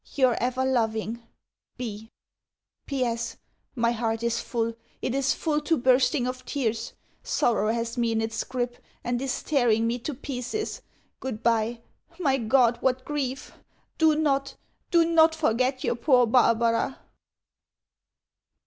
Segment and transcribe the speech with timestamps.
[0.15, 1.21] Your ever loving
[1.77, 2.09] B.
[2.87, 3.37] P.S.
[3.75, 4.73] My heart is full!
[4.99, 6.93] It is full to bursting of tears!
[7.21, 10.81] Sorrow has me in its grip, and is tearing me to pieces.
[11.19, 11.81] Goodbye.
[12.19, 13.51] My God, what grief!
[13.99, 14.55] Do not,
[14.89, 16.97] do not forget your poor Barbara!